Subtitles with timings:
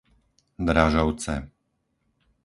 [0.69, 1.35] Dražovce